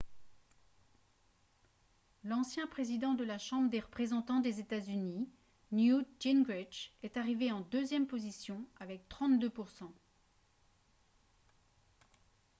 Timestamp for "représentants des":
3.81-4.59